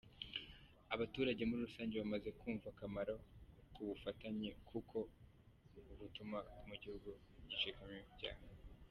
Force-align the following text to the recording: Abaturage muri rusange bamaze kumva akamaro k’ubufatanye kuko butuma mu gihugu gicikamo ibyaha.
Abaturage 0.93 1.41
muri 1.47 1.61
rusange 1.67 1.95
bamaze 2.01 2.29
kumva 2.39 2.67
akamaro 2.73 3.15
k’ubufatanye 3.73 4.49
kuko 4.69 4.97
butuma 5.99 6.37
mu 6.67 6.75
gihugu 6.81 7.09
gicikamo 7.49 7.97
ibyaha. 8.09 8.43